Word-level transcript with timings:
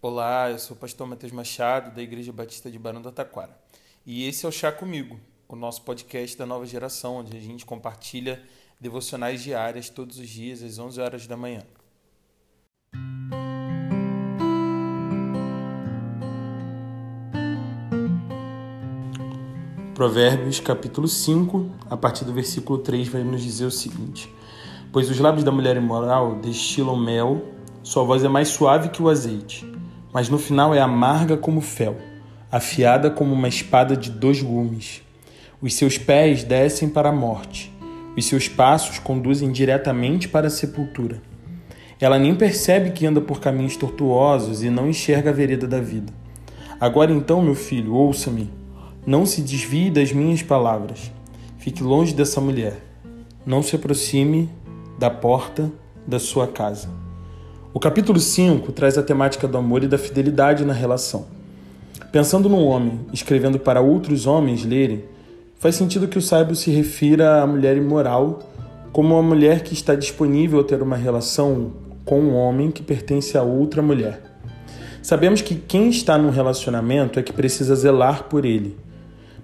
Olá, 0.00 0.48
eu 0.48 0.60
sou 0.60 0.76
o 0.76 0.78
pastor 0.78 1.08
Matheus 1.08 1.32
Machado, 1.32 1.92
da 1.92 2.00
Igreja 2.00 2.32
Batista 2.32 2.70
de 2.70 2.78
Barão 2.78 3.02
do 3.02 3.10
Taquara. 3.10 3.58
E 4.06 4.28
esse 4.28 4.46
é 4.46 4.48
o 4.48 4.52
Chá 4.52 4.70
Comigo, 4.70 5.18
o 5.48 5.56
nosso 5.56 5.82
podcast 5.82 6.38
da 6.38 6.46
nova 6.46 6.64
geração, 6.66 7.16
onde 7.16 7.36
a 7.36 7.40
gente 7.40 7.66
compartilha 7.66 8.40
devocionais 8.80 9.42
diárias 9.42 9.88
todos 9.88 10.20
os 10.20 10.28
dias, 10.28 10.62
às 10.62 10.78
11 10.78 11.00
horas 11.00 11.26
da 11.26 11.36
manhã. 11.36 11.64
Provérbios 19.96 20.60
capítulo 20.60 21.08
5, 21.08 21.72
a 21.90 21.96
partir 21.96 22.24
do 22.24 22.32
versículo 22.32 22.78
3, 22.78 23.08
vai 23.08 23.24
nos 23.24 23.42
dizer 23.42 23.64
o 23.64 23.70
seguinte: 23.72 24.32
Pois 24.92 25.10
os 25.10 25.18
lábios 25.18 25.42
da 25.42 25.50
mulher 25.50 25.76
imoral 25.76 26.36
destilam 26.36 26.96
mel, 26.96 27.42
sua 27.82 28.04
voz 28.04 28.22
é 28.22 28.28
mais 28.28 28.46
suave 28.46 28.90
que 28.90 29.02
o 29.02 29.08
azeite 29.08 29.76
mas 30.12 30.28
no 30.28 30.38
final 30.38 30.74
é 30.74 30.80
amarga 30.80 31.36
como 31.36 31.60
fel, 31.60 31.96
afiada 32.50 33.10
como 33.10 33.32
uma 33.34 33.48
espada 33.48 33.96
de 33.96 34.10
dois 34.10 34.42
gumes. 34.42 35.02
Os 35.60 35.74
seus 35.74 35.98
pés 35.98 36.44
descem 36.44 36.88
para 36.88 37.08
a 37.08 37.12
morte, 37.12 37.72
os 38.16 38.26
seus 38.26 38.48
passos 38.48 38.98
conduzem 38.98 39.52
diretamente 39.52 40.28
para 40.28 40.46
a 40.46 40.50
sepultura. 40.50 41.20
Ela 42.00 42.18
nem 42.18 42.34
percebe 42.34 42.90
que 42.90 43.06
anda 43.06 43.20
por 43.20 43.40
caminhos 43.40 43.76
tortuosos 43.76 44.62
e 44.62 44.70
não 44.70 44.88
enxerga 44.88 45.30
a 45.30 45.32
vereda 45.32 45.66
da 45.66 45.80
vida. 45.80 46.12
Agora 46.80 47.12
então, 47.12 47.42
meu 47.42 47.56
filho, 47.56 47.94
ouça-me. 47.94 48.50
Não 49.04 49.26
se 49.26 49.42
desvie 49.42 49.90
das 49.90 50.12
minhas 50.12 50.42
palavras. 50.42 51.10
Fique 51.58 51.82
longe 51.82 52.14
dessa 52.14 52.40
mulher. 52.40 52.76
Não 53.44 53.62
se 53.62 53.74
aproxime 53.74 54.48
da 54.98 55.10
porta 55.10 55.72
da 56.06 56.20
sua 56.20 56.46
casa. 56.46 56.88
O 57.78 57.80
capítulo 57.80 58.18
5 58.18 58.72
traz 58.72 58.98
a 58.98 59.04
temática 59.04 59.46
do 59.46 59.56
amor 59.56 59.84
e 59.84 59.86
da 59.86 59.96
fidelidade 59.96 60.64
na 60.64 60.72
relação. 60.72 61.26
Pensando 62.10 62.48
no 62.48 62.58
homem 62.58 63.06
escrevendo 63.12 63.56
para 63.56 63.80
outros 63.80 64.26
homens 64.26 64.64
lerem, 64.64 65.04
faz 65.60 65.76
sentido 65.76 66.08
que 66.08 66.18
o 66.18 66.20
sábio 66.20 66.56
se 66.56 66.72
refira 66.72 67.40
à 67.40 67.46
mulher 67.46 67.76
imoral 67.76 68.40
como 68.90 69.14
uma 69.14 69.22
mulher 69.22 69.62
que 69.62 69.74
está 69.74 69.94
disponível 69.94 70.58
a 70.58 70.64
ter 70.64 70.82
uma 70.82 70.96
relação 70.96 71.70
com 72.04 72.18
um 72.18 72.34
homem 72.34 72.72
que 72.72 72.82
pertence 72.82 73.38
a 73.38 73.44
outra 73.44 73.80
mulher. 73.80 74.22
Sabemos 75.00 75.40
que 75.40 75.54
quem 75.54 75.88
está 75.88 76.18
num 76.18 76.30
relacionamento 76.30 77.20
é 77.20 77.22
que 77.22 77.32
precisa 77.32 77.76
zelar 77.76 78.24
por 78.24 78.44
ele. 78.44 78.76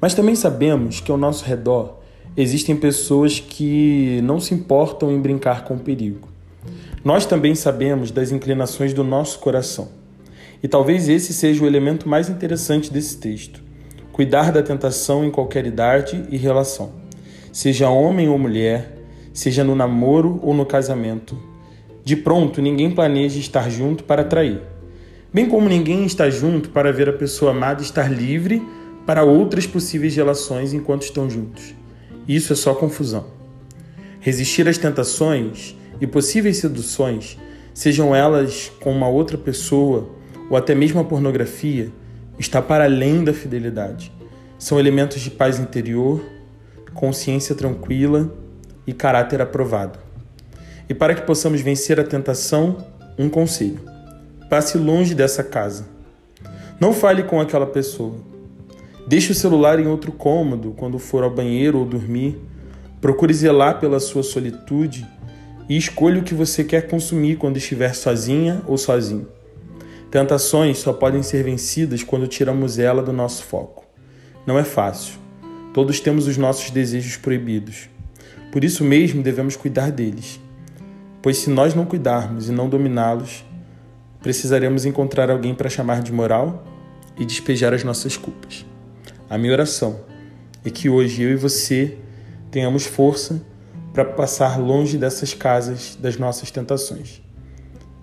Mas 0.00 0.14
também 0.14 0.34
sabemos 0.34 1.00
que 1.00 1.12
ao 1.12 1.18
nosso 1.18 1.44
redor 1.44 1.98
existem 2.34 2.74
pessoas 2.74 3.38
que 3.38 4.22
não 4.24 4.40
se 4.40 4.54
importam 4.54 5.12
em 5.12 5.20
brincar 5.20 5.64
com 5.64 5.74
o 5.74 5.78
perigo. 5.78 6.31
Nós 7.04 7.26
também 7.26 7.54
sabemos 7.56 8.12
das 8.12 8.30
inclinações 8.30 8.94
do 8.94 9.02
nosso 9.02 9.40
coração. 9.40 9.88
E 10.62 10.68
talvez 10.68 11.08
esse 11.08 11.32
seja 11.32 11.64
o 11.64 11.66
elemento 11.66 12.08
mais 12.08 12.28
interessante 12.28 12.92
desse 12.92 13.16
texto. 13.16 13.60
Cuidar 14.12 14.52
da 14.52 14.62
tentação 14.62 15.24
em 15.24 15.30
qualquer 15.30 15.66
idade 15.66 16.24
e 16.30 16.36
relação, 16.36 16.92
seja 17.52 17.88
homem 17.88 18.28
ou 18.28 18.38
mulher, 18.38 18.98
seja 19.32 19.64
no 19.64 19.74
namoro 19.74 20.38
ou 20.42 20.54
no 20.54 20.64
casamento. 20.64 21.36
De 22.04 22.14
pronto, 22.14 22.62
ninguém 22.62 22.90
planeja 22.90 23.40
estar 23.40 23.68
junto 23.70 24.04
para 24.04 24.22
trair, 24.22 24.60
bem 25.32 25.48
como 25.48 25.68
ninguém 25.68 26.04
está 26.04 26.28
junto 26.28 26.68
para 26.70 26.92
ver 26.92 27.08
a 27.08 27.12
pessoa 27.12 27.52
amada 27.52 27.80
estar 27.80 28.12
livre 28.12 28.62
para 29.06 29.24
outras 29.24 29.66
possíveis 29.66 30.14
relações 30.14 30.72
enquanto 30.72 31.02
estão 31.02 31.28
juntos. 31.28 31.74
Isso 32.28 32.52
é 32.52 32.56
só 32.56 32.74
confusão. 32.74 33.24
Resistir 34.20 34.68
às 34.68 34.78
tentações 34.78 35.74
e 36.02 36.06
possíveis 36.08 36.56
seduções, 36.56 37.38
sejam 37.72 38.12
elas 38.12 38.72
com 38.80 38.90
uma 38.90 39.08
outra 39.08 39.38
pessoa 39.38 40.10
ou 40.50 40.56
até 40.56 40.74
mesmo 40.74 40.98
a 40.98 41.04
pornografia, 41.04 41.92
está 42.36 42.60
para 42.60 42.84
além 42.84 43.22
da 43.22 43.32
fidelidade. 43.32 44.12
São 44.58 44.80
elementos 44.80 45.20
de 45.20 45.30
paz 45.30 45.60
interior, 45.60 46.20
consciência 46.92 47.54
tranquila 47.54 48.34
e 48.84 48.92
caráter 48.92 49.40
aprovado. 49.40 49.96
E 50.88 50.92
para 50.92 51.14
que 51.14 51.22
possamos 51.22 51.60
vencer 51.60 52.00
a 52.00 52.04
tentação, 52.04 52.84
um 53.16 53.28
conselho: 53.28 53.80
passe 54.50 54.76
longe 54.76 55.14
dessa 55.14 55.44
casa. 55.44 55.86
Não 56.80 56.92
fale 56.92 57.22
com 57.22 57.40
aquela 57.40 57.66
pessoa. 57.66 58.16
Deixe 59.06 59.30
o 59.30 59.36
celular 59.36 59.78
em 59.78 59.86
outro 59.86 60.10
cômodo 60.10 60.74
quando 60.76 60.98
for 60.98 61.22
ao 61.22 61.30
banheiro 61.30 61.78
ou 61.78 61.84
dormir. 61.84 62.40
Procure 63.00 63.32
zelar 63.32 63.78
pela 63.78 64.00
sua 64.00 64.24
solitude 64.24 65.06
e 65.72 65.76
escolha 65.78 66.20
o 66.20 66.22
que 66.22 66.34
você 66.34 66.62
quer 66.62 66.86
consumir 66.86 67.36
quando 67.36 67.56
estiver 67.56 67.94
sozinha 67.94 68.60
ou 68.66 68.76
sozinho. 68.76 69.26
Tentações 70.10 70.76
só 70.76 70.92
podem 70.92 71.22
ser 71.22 71.42
vencidas 71.42 72.02
quando 72.02 72.26
tiramos 72.26 72.78
ela 72.78 73.02
do 73.02 73.10
nosso 73.10 73.44
foco. 73.44 73.82
Não 74.46 74.58
é 74.58 74.64
fácil. 74.64 75.14
Todos 75.72 75.98
temos 75.98 76.26
os 76.26 76.36
nossos 76.36 76.70
desejos 76.70 77.16
proibidos. 77.16 77.88
Por 78.52 78.62
isso 78.62 78.84
mesmo 78.84 79.22
devemos 79.22 79.56
cuidar 79.56 79.90
deles. 79.90 80.38
Pois 81.22 81.38
se 81.38 81.48
nós 81.48 81.74
não 81.74 81.86
cuidarmos 81.86 82.50
e 82.50 82.52
não 82.52 82.68
dominá-los, 82.68 83.42
precisaremos 84.20 84.84
encontrar 84.84 85.30
alguém 85.30 85.54
para 85.54 85.70
chamar 85.70 86.02
de 86.02 86.12
moral 86.12 86.66
e 87.18 87.24
despejar 87.24 87.72
as 87.72 87.82
nossas 87.82 88.14
culpas. 88.14 88.66
A 89.30 89.38
minha 89.38 89.54
oração 89.54 90.00
é 90.62 90.68
que 90.68 90.90
hoje 90.90 91.22
eu 91.22 91.30
e 91.30 91.36
você 91.36 91.96
tenhamos 92.50 92.84
força 92.84 93.40
para 93.92 94.04
passar 94.04 94.58
longe 94.58 94.96
dessas 94.96 95.34
casas 95.34 95.96
das 96.00 96.16
nossas 96.16 96.50
tentações. 96.50 97.22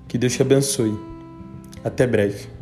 Que 0.08 0.18
Deus 0.18 0.34
te 0.34 0.42
abençoe. 0.42 0.98
Até 1.84 2.06
breve. 2.06 2.59